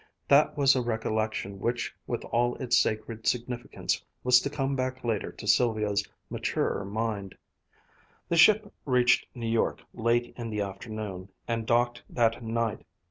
That 0.27 0.57
was 0.57 0.75
a 0.75 0.81
recollection 0.81 1.59
which 1.59 1.93
with 2.07 2.25
all 2.25 2.55
its 2.55 2.75
sacred 2.75 3.27
significance 3.27 4.03
was 4.23 4.39
to 4.39 4.49
come 4.49 4.75
back 4.75 5.03
later 5.03 5.31
to 5.33 5.45
Sylvia's 5.45 6.03
maturer 6.27 6.83
mind. 6.83 7.37
The 8.27 8.35
ship 8.35 8.73
reached 8.83 9.27
New 9.35 9.45
York 9.45 9.83
late 9.93 10.33
in 10.37 10.49
the 10.49 10.61
afternoon, 10.61 11.29
and 11.47 11.67
docked 11.67 12.01
that 12.09 12.41
night. 12.43 12.83